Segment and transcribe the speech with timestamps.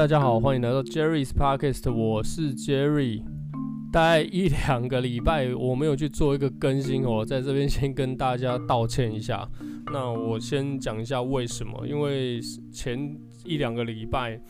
[0.00, 3.22] 大家好，欢迎来到 Jerry's Podcast，我是 Jerry。
[3.92, 9.46] 大概一两个礼拜我没有去做一个更新哦，在这边先跟大家道歉一下。
[9.92, 12.40] 那我先讲一下为什么，因为
[12.72, 14.40] 前一两个礼拜，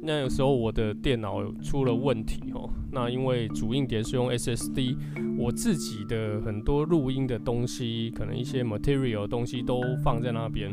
[0.00, 2.70] 那有时候我的电脑出了问题哦。
[2.92, 4.96] 那因为主硬碟是用 SSD，
[5.36, 10.72] 我自己的很多录音的东西，可能一些 material 东西都放在那边，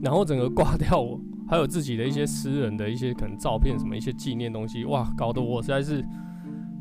[0.00, 6.04] 然后整个挂掉，还有自己的一些私人的一些可能照片什么一些纪念东西，哇，搞得我实在是。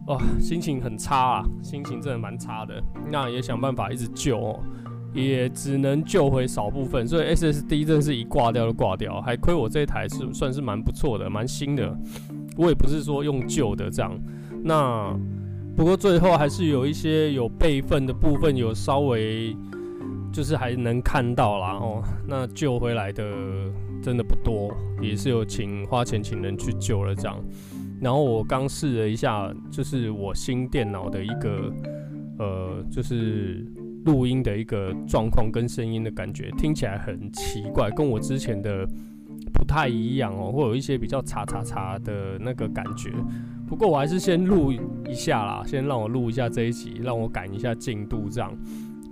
[0.08, 2.84] 哇，心情很差啊，心情真的蛮差的。
[3.10, 4.60] 那也想办法一直救哦，
[5.14, 7.08] 也只能救回少部分。
[7.08, 11.98] 所以 SSD 真是一挂掉就挂掉，还亏我这一台是算是蛮不错的，蛮新的。
[12.58, 14.14] 我也不是说用旧的这样。
[14.62, 15.18] 那
[15.74, 19.56] 不过最后还是有一些有备份的部分，有稍微
[20.34, 22.04] 就是还能看到啦哦。
[22.28, 23.24] 那救回来的
[24.04, 27.42] 真的不多，也是有请花钱请人去救了这样。
[28.02, 31.74] 然后我刚试了一下，就是我新电脑的一个，
[32.38, 33.66] 呃，就是
[34.04, 38.86] 录音的一个状况跟声音的感觉，听起来很奇怪，跟我之前的
[39.54, 43.10] 不太一样哦，会有一些比较嚓嚓嚓的那个感觉。
[43.66, 44.74] 不过我还是先录
[45.08, 48.54] 一下啦，先让我录一下这一集，让我赶一下进度，这样，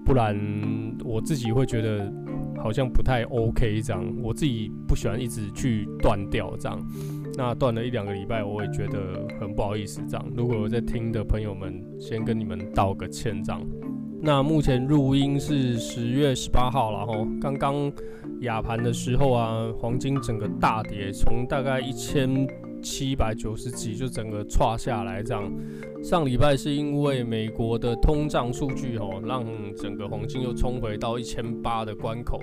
[0.06, 0.38] 不然
[1.06, 2.12] 我自己会觉得
[2.62, 6.80] 好像不太 OK 这样，我自己不喜欢一直去断掉这样。
[7.38, 10.02] 那断了一两个礼拜，我也觉得很不好意思。
[10.08, 13.42] 这样，如果有在听的朋友们，先跟你们道个歉。
[13.42, 13.62] 这样，
[14.22, 17.28] 那目前录音是十月十八号了哈。
[17.40, 17.92] 刚刚
[18.42, 22.30] 亚盘的时候啊，黄金整个大跌，从大概一千
[22.82, 25.24] 七百九十几就整个垮下来。
[25.24, 25.52] 这样，
[26.04, 29.46] 上礼拜是因为美国的通胀数据哦，让
[29.76, 32.40] 整个黄金又冲回到一千八的关口。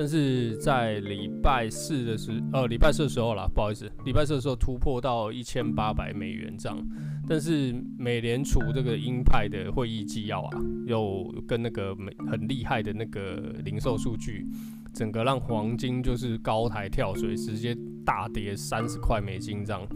[0.00, 6.88] 但是在礼拜四的时，呃，礼拜四的时候啦，不好意思，礼拜四的时候突破到一千八百美元这样。
[7.28, 14.46] 但是美联储这个鹰派的会议纪要啊，又跟那个美很厉害的那个零售数据，
[14.94, 19.86] 整个让黄金就是高台跳水，直接大跌三十块美金这样。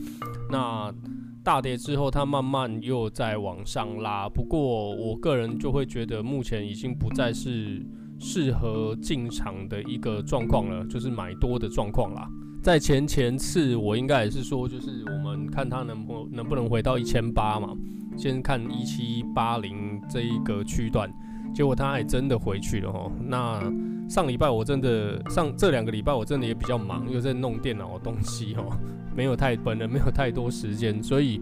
[0.51, 0.95] 那
[1.43, 4.29] 大跌之后，它慢慢又在往上拉。
[4.29, 7.83] 不过我个人就会觉得，目前已经不再是。
[8.27, 12.27] 适合进场的一个状况了，就是买多的状况啦。
[12.63, 17.77] 在前前次，我应该也是说，就是我们看它能不能不能回到一千八嘛，
[18.17, 21.13] 先看一七八零这一个区段，
[21.55, 23.13] 结果它还真的回去了哦。
[23.21, 23.61] 那
[24.09, 28.75] 上礼拜我真的上这两个礼拜我真的也比较忙，又在弄电脑的东西哦，
[29.15, 31.39] 没有太本人没有太多时间，所以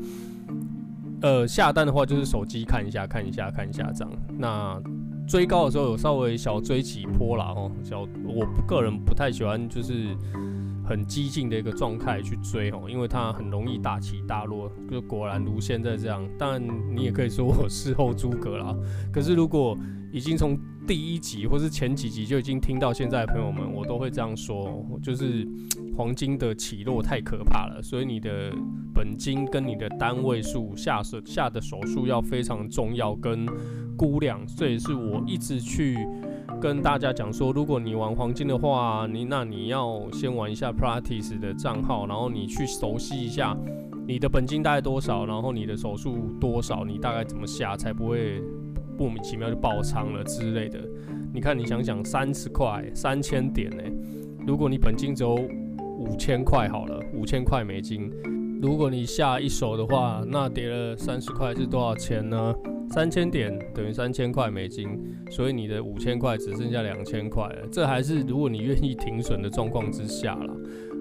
[1.20, 4.12] 呃下单的话就是手机看一下看一下看一下这样。
[4.36, 4.82] 那
[5.32, 10.14] 追高的时候有稍微小追几波啦哦，小我个人不太喜欢就是
[10.84, 16.22] 很激进的一个状态去追哦，因为它很容易大起大落，就果然如现在这样。
[16.38, 16.62] 但
[16.94, 18.76] 你也可以说我事后诸葛啦，
[19.10, 19.74] 可是如果
[20.12, 20.54] 已经从
[20.86, 25.48] 第一集或是前几集就已经听到现在的朋友们，我都会这样说，就是
[25.96, 28.52] 黄金的起落太可怕了，所以你的
[28.92, 33.46] 本金跟你的单位数下手下的手术要非常重要，跟
[33.96, 35.96] 估量，这也是我一直去
[36.60, 43.56] 跟大家讲说，如果你玩黄金的话，你那你要先玩一下 Practice 的账号，然后你去熟悉一下
[44.06, 48.42] 你的本金大概多少，然后你的手数多少，你大概怎么下才不会。
[48.98, 50.78] 莫名其妙就爆仓了之类的，
[51.32, 53.82] 你看，你想想，三十块三千点呢？
[54.46, 58.12] 如果你本金只有五千块好了，五千块美金，
[58.60, 62.54] 如果你下一手的话，那跌了三十块是多少钱呢？
[62.92, 64.98] 三千点等于三千块美金，
[65.30, 67.66] 所以你的五千块只剩下两千块了。
[67.72, 70.54] 这还是如果你愿意停损的状况之下了。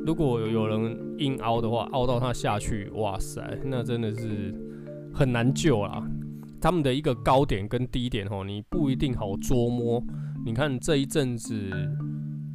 [0.06, 4.56] 如果有人硬凹的话，凹到它下去，哇塞，那真的是
[5.14, 6.02] 很难救啦。
[6.62, 10.02] 他们的一个高点跟低点哦，你不一定好捉摸。
[10.46, 11.54] 你看这一阵子，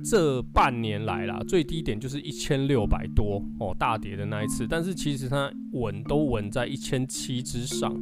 [0.09, 4.65] 这半年来啦，最低点就是一千六百多哦，大跌的那一次。
[4.65, 7.93] 但是其实它稳都稳在一千七之上，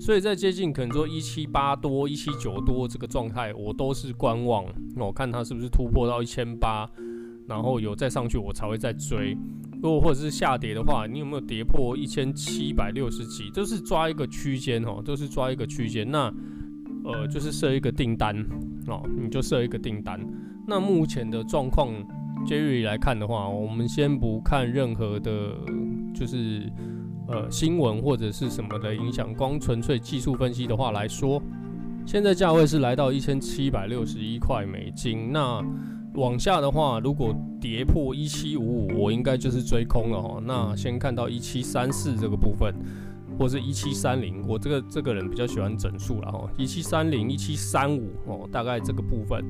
[0.00, 4.64] 所以在接近可能说一七八多、一七九多这个状态，我都是观望。
[4.96, 6.88] 我看它是不是突破到一千八，
[7.46, 9.36] 然后有再上去，我才会再追。
[9.82, 13.50] 如果或者是下跌的话，你有没有跌破一千七百六十几？
[13.50, 16.10] 都是抓一个区间哦，都是抓一个区间。
[16.10, 16.32] 那
[17.04, 18.34] 呃，就是设一个订单
[18.86, 20.18] 哦，你就设一个订单。
[20.70, 21.88] 那目前的状况
[22.46, 25.32] ，Jerry 来看的话，我们先不看任何的，
[26.14, 26.70] 就是
[27.26, 31.42] 呃新闻或者是什么的影响，光纯粹技术分析的话来说，
[32.06, 35.32] 现在价位是来到一千七百六十一块美金。
[35.32, 35.60] 那
[36.14, 40.40] 往下的话，如果跌破一七五五，我应该就是追空了哦。
[40.46, 42.72] 那先看到一七三四这个部分，
[43.36, 49.44] 或是一七三零，我这个这个人比较喜欢整数了哦，一七三零、一七三五哦，大概这个部分。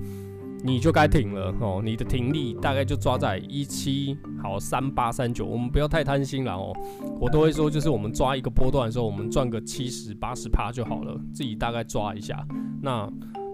[0.62, 6.73] 你就该停了哦，你的停力大概就抓在一七好三八三九，我们不要太贪心了哦。
[7.21, 12.47] 我都会说，就是我们抓一个波段的时候，我们赚个七十八十趴就好了，自己大概抓一下。
[12.83, 13.11] 那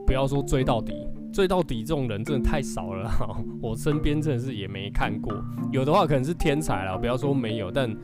[0.06, 0.92] 不要说追到底，
[1.32, 3.36] 追到底这种人真的太少了哈。
[3.60, 5.32] 我身边真的是也没看过，
[5.72, 7.96] 有的话可能是天才了，不要说没有，但。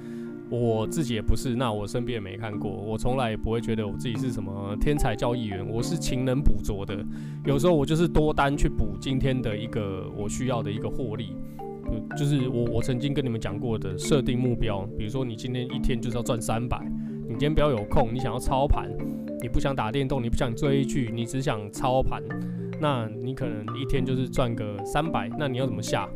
[0.52, 7.02] 我自己也不是，那我身边也没看过，我从来也不会觉得我自己是什么天才交易员，我是勤能补拙的。
[7.46, 11.34] 有时候我就是多单去补今天的一个我需要的一个获利，
[12.18, 16.78] 就是我我曾经跟你们讲过的设定目标，比如说你今天一天就是要赚三百，
[17.22, 18.90] 你今天不要有空，你想要操盘，
[19.40, 22.22] 你不想打电动，你不想追剧，你只想操盘，
[22.78, 26.06] 那你可能一天就是赚个三百，那你要怎么下？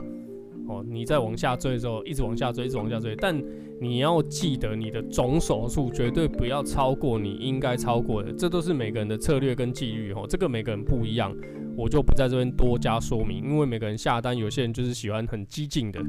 [0.68, 3.40] 哦，你再往下追的时候，一直往下追，一直往下追，但
[3.80, 11.34] 你要记得你的总手数绝对不要超过你应该超过的，这都是每个人的策略跟纪律哦，这个每个人不一样，
[11.76, 16.00] 我就不在这边多加说明，因为每个人下单，有些人就是喜欢很激进的，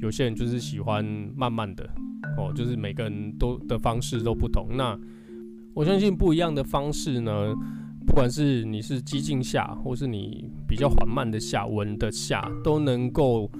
[0.00, 1.04] 有些人就是喜欢
[1.36, 1.84] 慢慢的，
[2.38, 4.68] 哦，就是每个人都的方式都不同。
[4.76, 4.98] 那
[5.74, 7.52] 我相信不一样的方式呢，
[8.06, 13.50] 不管是你是激进下，或是你比较缓慢的下，稳的下，都能够。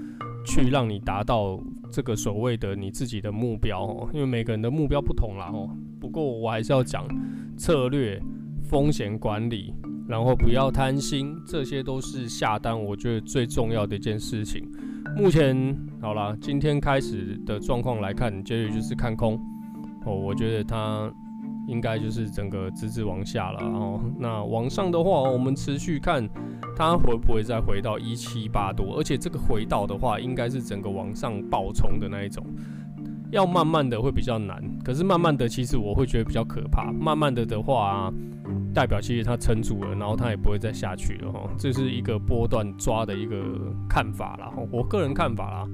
[0.44, 1.58] 去让你达到
[1.90, 5.68] 这个所谓的你自己的目标哦，因为每个人的目标不同啦哦。
[6.00, 7.06] 不过我还是要讲
[7.56, 8.20] 策略、
[8.62, 9.74] 风险管理，
[10.08, 14.68] 然后不要贪心，这些都是下单我觉得最重要的一件事情。
[15.16, 19.34] 目前好啦，今天开始的状况来看，结局就是看空
[20.04, 20.14] 哦。
[20.14, 21.12] 我觉得它。
[21.68, 26.28] 应该就是整个直直往下了，然后那往上的话，我们持续看
[26.76, 32.44] 它会不会再回到一七八多，而且这个回倒的话，应该是整个往上暴冲的那一种，
[33.30, 38.12] 要慢慢的会比较难，可是慢慢的其实我会觉得比较可怕，慢慢的的话，
[38.74, 43.36] 代表其实它撑住了，然后它也不会再下去了哈，这是一个波段抓的一个
[43.88, 45.68] 看法啦，我个人看法啦。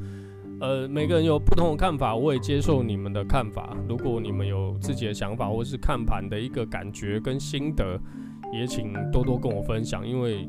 [0.61, 3.77] 呃，每个人有不同的看法，我也接受你们的看法。
[3.89, 7.97] 如果你们有自己的想法，或是看盘的一个感觉跟心得，
[8.53, 10.49] 也请多多跟我分享，因为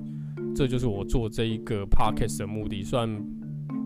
[0.55, 2.81] 这就是我做这一个 podcast 的目的。
[2.83, 3.23] 虽然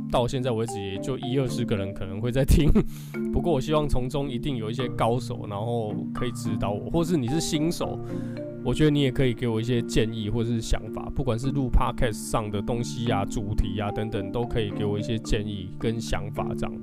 [0.10, 2.72] 到现在为止也就一二十个人可能会在听，
[3.34, 8.00] 不过我希望从中一定有一些高手，然后可以指导我，或是你是新手。
[8.66, 16.48] 我觉得你也可以给我一些建议或者是想法，不管是录 podcast 上的东西啊、主题啊等等，都可以给我一些建议跟想法。
[16.58, 16.74] 这样，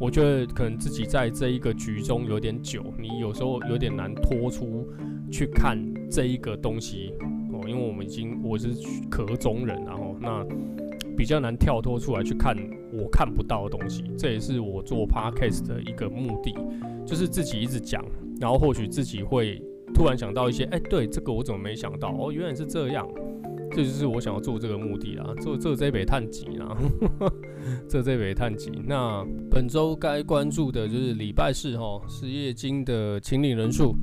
[0.00, 4.84] 我觉得可能自己在这一个局中有点久，你有时候有点难脱出
[5.30, 5.78] 去看
[6.10, 7.12] 这一个东西
[7.52, 8.70] 哦，因为我们已经我是
[9.08, 10.44] 壳中人，然后那
[11.16, 12.56] 比较难跳脱出来去看
[12.92, 14.02] 我看不到的东西。
[14.18, 16.52] 这也是我做 podcast 的一个目的，
[17.06, 18.04] 就是自己一直讲，
[18.40, 19.62] 然后或许自己会。
[19.94, 22.08] 突然想到一些，哎、对，这个我怎么没想到？
[22.18, 23.06] 哦，原来是这样，
[23.70, 25.34] 这就是我想要做这个目的啦。
[25.40, 26.76] 做做这杯探级啦，
[27.88, 28.70] 做这杯探级。
[28.86, 33.94] 那本周该关注的就是礼拜四哈，失业金的清理人数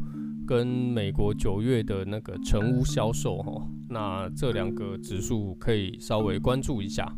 [0.47, 7.11] 跟美国九月的那个成屋销售哈，那这两个指数可以稍微关注一下。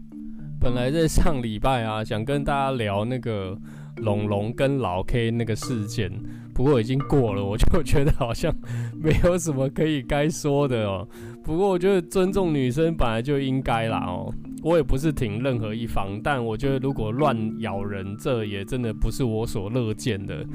[0.59, 3.57] 本来在上礼拜啊，想跟大家聊那个
[3.97, 6.11] 龙龙跟老 K 那个事件。
[6.53, 8.53] 不过已经过了，我就 觉得好像
[9.01, 11.07] 没有什么可以该说的哦。
[11.43, 14.31] 不过我觉得尊重女生本来就应该啦哦。
[14.61, 20.45] 我也不是挺任何一方，但我觉得如果乱咬人，这也真的不是我所乐见的。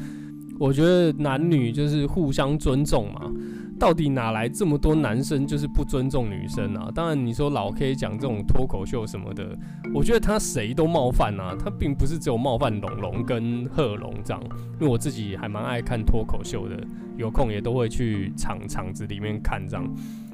[0.59, 3.31] 我觉得男女就是互相尊重嘛。
[3.79, 6.91] 到底哪来这么多男生就是不尊重女生啊？
[6.95, 9.55] 当然你说老 K 讲这种脱口秀什么的，
[9.95, 11.55] 我觉得他谁都冒犯啊。
[11.63, 14.43] 他并不是只有冒犯龙龙跟贺龙这样，
[14.81, 16.83] 因为我自己还蛮爱看脱口秀的，
[17.19, 19.87] 有空也都会去场场子里面看这样。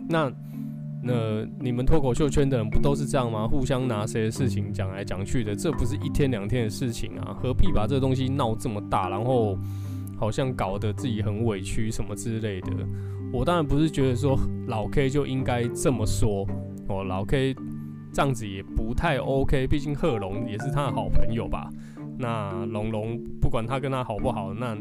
[0.09, 0.33] 那
[1.03, 3.49] 那你们脱口秀圈的人不都是这样吗？
[3.49, 9.59] 互相拿谁的事情讲来讲去的，这不是一天两天的事情啊，何必把这东西闹这么大，然后
[10.23, 12.71] 好像搞得自己很委屈什么之类的。
[13.33, 14.39] 我当然不是觉得说
[14.69, 16.47] 老 K 就应该这么说
[16.89, 17.53] 哦，老 K
[18.13, 21.69] 这样子也不太 OK，毕竟贺龙也是他的好朋友吧。
[22.17, 24.79] 那龙龙不管他跟他好不好，那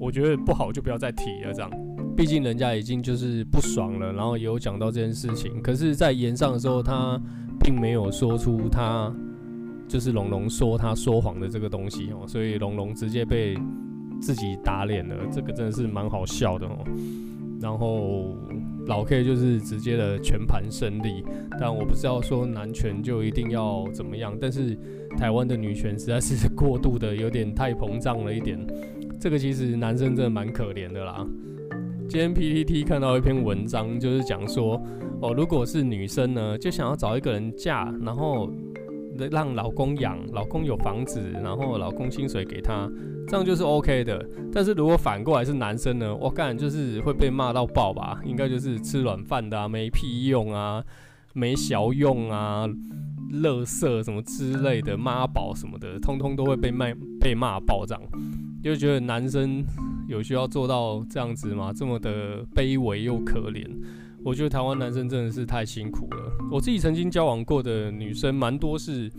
[0.00, 1.52] 我觉得不好就不要再提了。
[1.52, 1.70] 这样，
[2.16, 5.60] 毕竟人家已经就是不爽了，然后也有讲到这件事情。
[5.60, 7.20] 可是，在言上的时候，他
[7.60, 9.14] 并没有说出他
[9.86, 13.54] 就是龙龙说他说谎的这个东西哦，所以龙龙直接被
[14.22, 16.78] 自己打脸了，这个真的是蛮好笑的哦。
[17.60, 18.36] 然后
[18.86, 21.24] 老 K 就是直接的全盘胜利。
[21.60, 24.76] 但我不是要说男权就一定要怎么样，但是
[25.18, 28.58] 台湾的女权实在是过度的有点太膨胀了一点。
[29.20, 31.24] 这个其实男生真的蛮可怜的啦。
[32.08, 34.82] 今天 PTT 看到一篇文章，就是讲说，
[35.20, 38.50] 哦，如果是女生呢，就想要找一个人嫁，然后
[39.30, 42.90] 让老公养，老公有房子，然后老公薪水给她，
[43.28, 44.24] 这样就是 OK 的。
[44.52, 48.20] 但是如果反过来是男生呢，我干就是会被骂到爆吧？
[48.24, 50.82] 应该就是吃软饭的啊，没屁用啊，
[51.34, 52.66] 没小用啊，
[53.32, 56.86] 垃圾什么之类的，妈宝什么的，通通都会被骂
[57.20, 58.02] 被骂爆这样。
[58.62, 59.64] 就觉得男生
[60.06, 61.72] 有需要做到这样子吗？
[61.74, 63.66] 这么的卑微又可怜。
[64.24, 66.32] 我觉得台湾男生真的是太辛苦了。
[66.50, 69.10] 我自己曾经交往过的女生蛮多是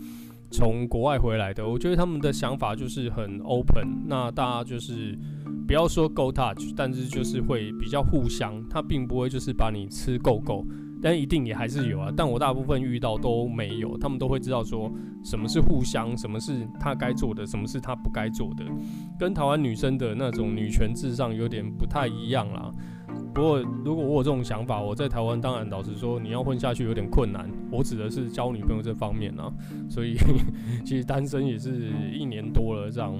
[0.50, 3.86] 从国外回来的，我觉得他们的想法就是很 open。
[4.06, 5.18] 那大家就是
[5.66, 10.64] 不要说 go touch，但是就是会比较互相，他并不会就是把你吃够够。
[11.02, 14.90] 但一定也还是有啊，但我大部分遇到都没有，他们都会知道说
[15.22, 18.64] 什么是互相，什么是他该做的，什么是他不该做的，
[19.18, 22.72] 跟台湾女生的那种女权至上有点不太一样啦。
[23.34, 27.50] 不过如果我有这种想法，我在台湾当然老实说，你要混下去有点困难。
[27.70, 29.52] 我指的是交女朋友这方面啊，
[29.90, 30.16] 所以
[30.86, 33.12] 其实单身也是一年多了这样。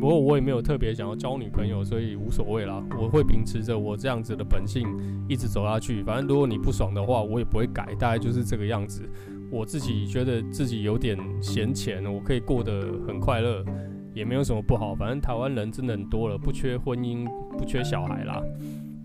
[0.00, 2.82] 不过我也没有特别想要交女朋友，所以无所谓啦。
[2.98, 4.84] 我会秉持着我这样子的本性
[5.28, 6.02] 一直走下去。
[6.02, 9.08] 反正如果你不爽的话，我也不会改，大概就是这个样子。
[9.52, 13.64] 我自己觉得自己有点闲钱，我可以过得很快乐，
[14.14, 14.94] 也没有什么不好。
[14.94, 17.24] 反正台湾人真的很多了，不缺婚姻，
[17.58, 18.42] 不缺小孩啦。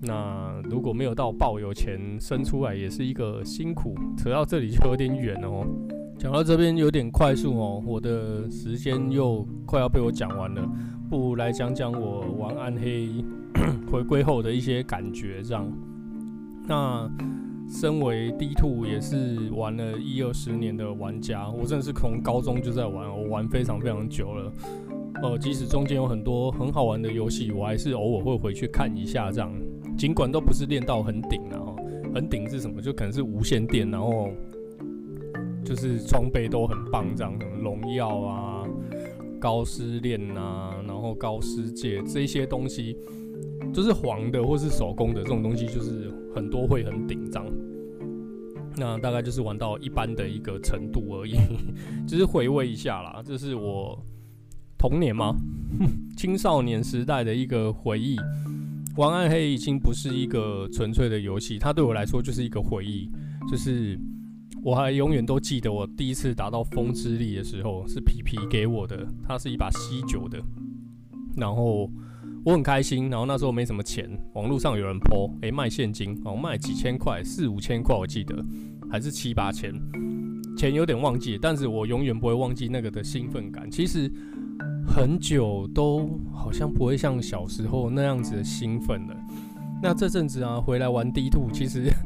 [0.01, 3.95] 那如果没有到爆油前生出来，也是一个辛苦。
[4.17, 5.65] 扯到这里就有点远了哦。
[6.17, 10.69] 讲到这边有点快速哦，我的时间又快要被我讲完了，
[11.09, 13.09] 不如来讲讲我玩暗黑
[13.91, 15.41] 回归后的一些感觉。
[15.43, 15.71] 这样，
[16.67, 17.09] 那
[17.67, 24.53] 身为 D Two 也是玩了一二十年的玩家，我真的是从高中就在玩，我玩非常非常久了。
[25.23, 29.31] 呃，即使中间有很多很好玩的游戏，我还是偶尔会回去看一下。
[29.31, 29.51] 这样，
[29.97, 31.75] 尽管都不是练到很顶，然后
[32.13, 32.81] 很顶是什么？
[32.81, 34.29] 就可能是无线电，然后。
[35.65, 38.67] 就是装备都很棒，这样什么荣耀啊、
[39.39, 42.95] 高斯链啊，然后高斯界这些东西，
[43.73, 47.47] 就是黄的或是手工的这种东西，就是很多会很顶张。
[48.77, 51.33] 那大概就是玩到一般的一个程度而已，
[52.07, 53.23] 就是回味一下啦。
[53.25, 53.99] 这是我
[54.77, 55.35] 童年吗？
[56.15, 58.15] 青少年时代的一个回忆。
[58.97, 63.09] 玩暗黑已经不是一个纯粹的游戏，它对我来说就是一个回忆，
[63.49, 63.99] 就是。
[64.63, 70.41] 我还永远都记得我第一次打到风之力的时候，是皮皮给我的，它是一把吸九的，
[71.37, 71.87] 然后
[72.43, 78.43] 我很开心，然后那时候没什么钱，网络上有人泼诶、卖现金，哦，卖几千块，四五千块我记得，
[78.89, 79.71] 还是七八千，
[80.57, 83.69] 钱有点忘记，但是我永远不会忘记那个的兴奋感。
[83.69, 84.11] 其实
[84.87, 89.15] 很久都好像不会像小时候那样子的兴奋了。
[89.81, 91.91] 那这阵子啊，回来玩 D Two，其实。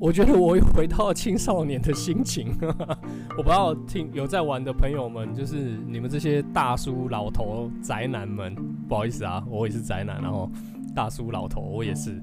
[0.00, 2.54] 我觉得我又回到了青少年的心情，
[3.36, 8.54] 我不知道听有在玩的朋友们，就是你们这些大叔、老头、宅男们，
[8.88, 10.48] 不好意思啊，我也是宅男，然后
[10.94, 12.22] 大叔、老头我也是，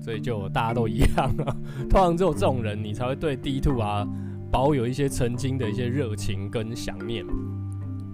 [0.00, 1.56] 所以就大家都一样啊。
[1.90, 4.06] 通常只有这种人，你才会对 D Two 啊
[4.52, 7.26] 保有一些曾经的一些热情跟想念。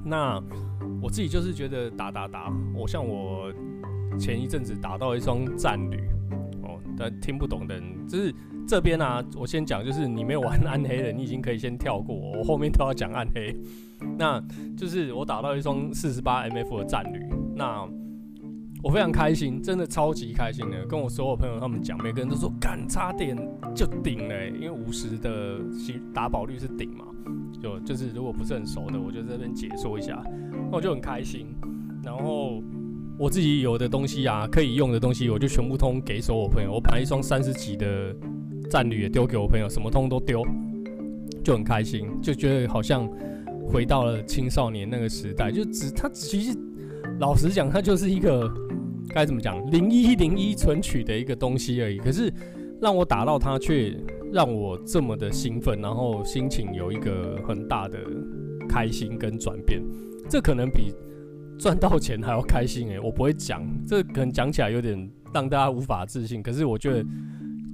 [0.03, 0.43] 那
[1.05, 3.53] 我自己就是觉得打打打，我像我
[4.19, 5.99] 前一阵子打到一双战旅
[6.63, 8.35] 哦，但听不懂的人就是。
[8.67, 13.55] 这边、啊，我先讲，就是你没有玩暗黑的，你已经可以先跳过，我后面都要讲暗黑。
[14.17, 14.43] 那
[14.75, 17.87] 就是我打到一双四十八 MF 的战旅，那
[18.83, 23.37] 我非常开心，真的超级开心的，跟我所有朋友他们讲，每个人都说干差点
[23.75, 25.61] 就顶了、因为五十的
[26.15, 27.05] 打宝率是顶嘛，
[27.61, 30.25] 就就是如果不是很熟的，我就在这边解说一下，
[30.75, 31.47] 我就很开心。
[32.03, 32.63] 然后
[33.19, 36.73] 我自己有的东西啊，可以用的东西，我就全部通给所有朋友。
[36.73, 38.15] 我把一双三十几的。
[38.71, 40.43] 战旅也丢给我朋友，什么通都丢，
[41.45, 43.07] 就很开心，就觉得好像
[43.69, 45.53] 回到了青少年那个时代。
[45.53, 46.59] 就只他其实
[47.21, 48.51] 老实讲，他就是一个
[49.11, 51.99] 该怎么讲零一零一存取的一个东西而已。
[51.99, 52.33] 可是
[52.81, 53.95] 让我打到他，却
[54.33, 57.99] 让我这么的兴奋，然后心情有一个很大的
[58.67, 59.81] 开心跟转变。
[60.29, 60.93] 这可能比
[61.59, 66.43] 赚到钱还要开心诶、 我不会讲，这可能讲起来有点让大家无法置信。
[66.43, 67.05] 可是我觉得。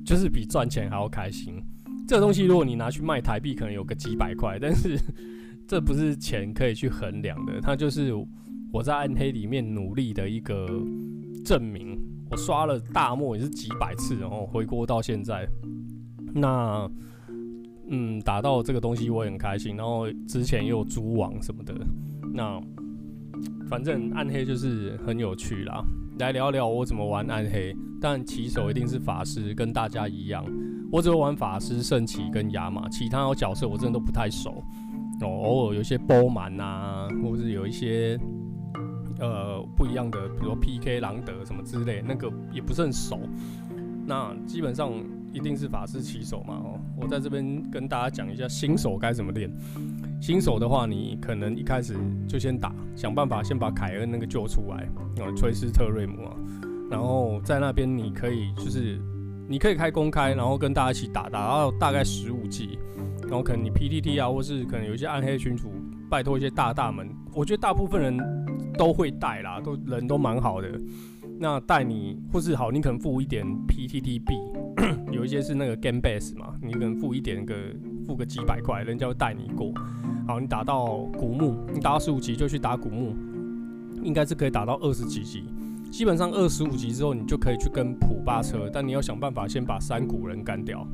[0.03, 1.63] 就是比赚钱还要开心。
[2.09, 4.99] 这个东西如果你拿去卖台币，可能有个几百块，但是
[5.69, 7.61] 这不是钱可以去衡量的。
[7.61, 8.13] 它就是
[8.73, 10.67] 我在暗黑里面努力的一个
[11.45, 12.01] 证明。
[12.31, 15.47] 我刷了大漠也是几百次，然后回国到现在，
[16.35, 16.91] 那
[17.89, 21.75] 嗯打到这个东西我也很开心，然后之前也有蛛网什么的，
[22.33, 22.61] 那
[23.69, 25.83] 反正暗黑就是很有趣啦。
[26.19, 30.45] 来聊聊我怎么玩暗黑，但起手一定是法师，跟大家一样，
[30.93, 34.63] 我只会玩法师、圣骑跟亚马，其他角色我真的都不太熟。
[35.23, 38.19] 哦，偶尔有一些波曼啊，或是有一些
[39.19, 43.21] 呃不一样的，比如 PK 狼德什么之类，那个也不是很熟。
[44.07, 44.93] 那基本上
[45.33, 46.55] 一定是法师起手嘛。
[46.55, 49.51] 哦，我在这边跟大家讲一下新手该怎么练。
[50.21, 51.97] 新手的话，你可能一开始
[52.29, 56.37] 就先打，想办法先把凯恩那个救出来，哦，崔斯特瑞姆啊，
[56.91, 59.01] 然后在那边你可以就是
[59.49, 62.79] 你可以开公开，然后跟大家一起打，打到大概十五级。
[63.23, 65.71] 然后可能你 PTT 啊，或是可能有一些暗黑群主
[66.11, 68.19] 拜托一些大大们，我觉得大部分人
[68.77, 70.69] 都会带啦，都人都蛮好的。
[71.39, 74.35] 那带你或是好，你可能付一点 PTT 币，
[75.11, 77.55] 有一些是那个 Game Base 嘛，你可能付一点个
[78.07, 79.73] 付个几百块，人家会带你过。
[80.27, 83.15] 好，你打到古墓，你打到十五级就去打古墓，
[84.03, 85.45] 应该是可以打到二十几级。
[85.91, 90.87] 基本上二十五级之后，你就可以去跟普巴车，但你要想办法先把山谷人干掉。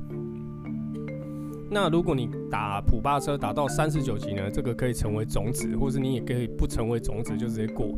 [1.68, 4.48] 那如果你打普巴车打到三十九级呢？
[4.50, 7.88] 这个可以成为种子，或是你也可以不成为种子就直接过。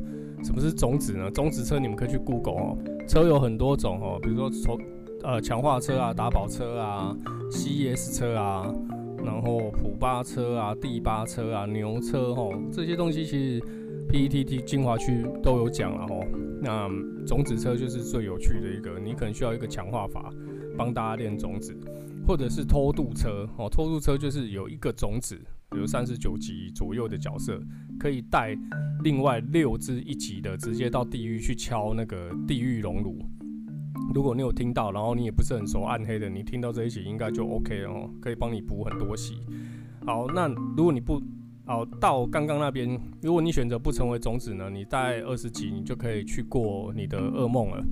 [0.43, 1.31] 什么是种子呢？
[1.31, 4.79] 种子车你们可以去 Google 哦，车有很多种哦，比如说从
[5.23, 7.17] 呃强化车啊、打宝车啊、
[7.51, 8.73] CS 车啊，
[9.25, 13.61] 然后普巴车啊、第八车啊、牛车哦，这些东西其实
[14.11, 16.27] PETT 精华区都有讲了哦。
[16.61, 16.89] 那
[17.27, 20.31] 种子车就是最有趣的一个，你可能需要一个强化法
[20.77, 21.77] 帮大家练种子。
[22.27, 25.35] 或者是偷渡车哦，偷渡车就是有一个种子，
[25.71, 27.59] 比如三十九级左右的角色，
[27.99, 28.55] 可以带
[29.03, 33.19] 另外六只一级的，直接到地狱去敲那个地狱熔炉。
[34.14, 39.35] 如果你有听到，然后你也不是很熟暗黑的，你听到这一集应该就 OK 了哦，可以帮你补很多血。
[40.07, 41.23] 好，那如果你不
[41.66, 47.85] 好到刚刚那边，如果你选择不成为种子呢，你在二十级，你就可以去过你的噩梦了。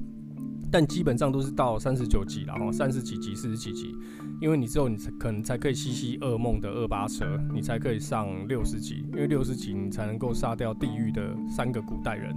[0.73, 3.95] 但基本上都是到三十九级了哈，三十几级、四十几级，
[4.41, 12.35] 因为你之后你才可能才可以吸吸噩梦的二八车，你才可以上六十级，因为六十级你才能够杀掉地狱的三个古代人。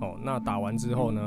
[0.00, 1.20] 哦，那打完之后呢，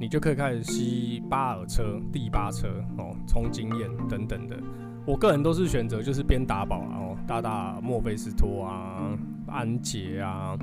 [0.00, 4.56] 你就可以开始吸巴尔车、第八车哦，充经验等等的。
[5.04, 10.56] 我个人都是选择就是边打宝然后打打墨菲斯托啊、安杰啊、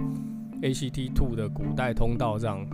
[0.61, 2.65] ACT Two 的古代通道这样。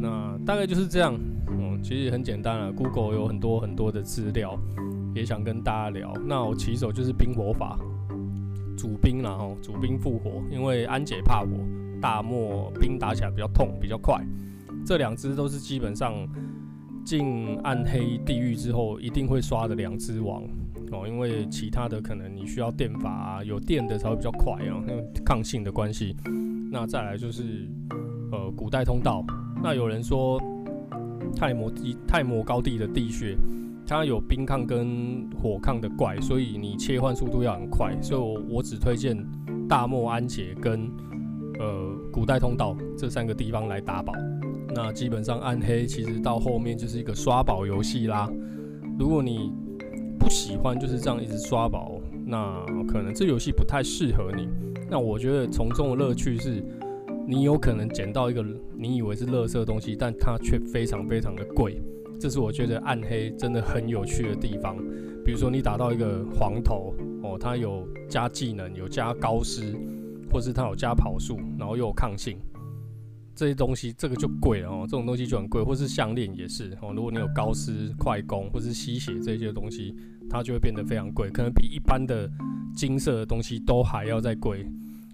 [0.00, 1.14] 那大概就是这样。
[1.48, 4.58] 嗯，其实很简单了，Google 有很多很多的资料，
[5.14, 6.14] 也想跟大家聊。
[6.24, 7.78] 那我起手就是冰火法，
[8.78, 11.48] 主冰然后主冰复活，因为安姐怕火，
[12.00, 14.24] 大漠冰打起来比较痛比较快。
[14.84, 16.14] 这两只都是基本上
[17.04, 20.42] 进暗黑地狱之后一定会刷的两只王
[20.90, 26.16] 哦，因为其他的可能你需要电法啊，有电的才会比较快啊，因为抗性的关系。
[26.70, 27.68] 那再来就是
[28.30, 29.24] 呃古代通道，
[29.62, 30.40] 那有人说。
[31.34, 33.34] 泰摩地泰摩高地的地穴，
[33.86, 37.96] 它有冰抗跟火抗的怪，所以你切换速度要很快。
[38.02, 39.16] 所以我我只推荐
[39.66, 40.90] 大漠安杰跟
[41.58, 44.12] 呃古代通道这三个地方来打宝。
[44.74, 48.30] 那基本上暗黑其实到后面就是一个刷宝游戏啦。
[48.98, 49.52] 如果你
[50.18, 54.48] 不喜欢就是这样一直刷宝，那可能这游戏不太适合你。
[54.90, 56.64] 那我觉得从中的乐趣是。
[57.24, 58.44] 你有可能捡到一个
[58.76, 61.80] 你以为是垃圾的东西，但它却非常非常的贵，
[62.18, 64.76] 这是我觉得暗黑真的很有趣的地方。
[65.24, 69.72] 比如说你打到一个黄头哦，它有加技能，有加高施，
[70.32, 72.36] 或是它有加跑速，然后又有抗性，
[73.34, 75.62] 这些东西这个就贵了哦，这种东西就很贵。
[75.62, 79.94] 或是项链也是哦，如果你有高斯、快攻或是吸血这些东西，
[80.28, 82.30] 它就会变得非常贵，可能比一般的
[82.74, 84.66] 金色的东西都还要再贵。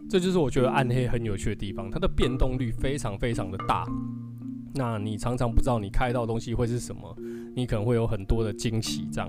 [0.08, 3.86] 这就是我觉得暗黑很有趣的地方，它的变动率非常非常的大。
[4.74, 7.16] 那你常常不知道你开到东西会是什么，
[7.54, 9.06] 你可能会有很多的惊喜。
[9.12, 9.28] 这样，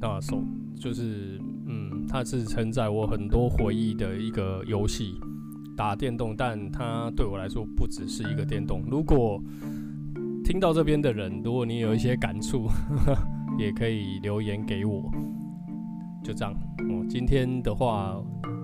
[0.00, 0.42] 那手
[0.76, 5.14] 就是，嗯，它是承载我很多回忆的一个游戏，
[5.78, 8.82] 打电动，但它对我来说不只是一个电动。
[8.90, 9.40] 如果
[10.44, 12.66] 听到这边的人，如果你有一些感触，
[13.56, 15.08] 也可以留言给我。
[16.24, 16.52] 就这样，
[16.90, 18.20] 哦，今天的话。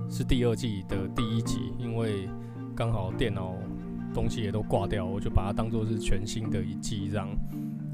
[0.07, 2.29] 是第二季的第一集，因为
[2.77, 3.55] 刚好电脑
[4.12, 7.27] 东西也都挂掉，我就把它当做是全新的一季，这样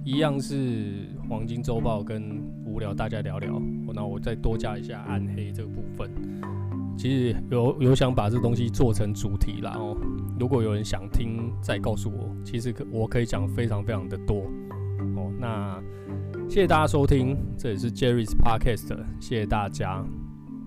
[0.04, 3.62] 一样是黄金周报跟无聊大家聊聊。
[3.94, 6.11] 那我再多加一下暗黑这个部分。
[7.01, 9.97] 其实有有想把这东西做成主题啦哦。
[10.39, 12.29] 如果有人想听，再告诉我。
[12.45, 14.43] 其实可我可以讲非常非常的多
[15.17, 15.33] 哦。
[15.39, 15.83] 那
[16.47, 20.05] 谢谢大家收听，这里是 Jerry's Podcast，谢谢大家，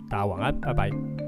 [0.09, 1.22] 大家晚安，拜拜。